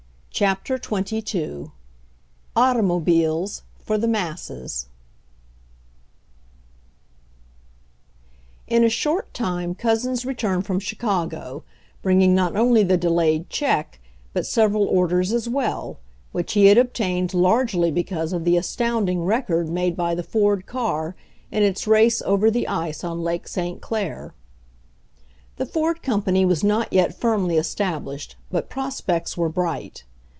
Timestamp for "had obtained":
16.67-17.33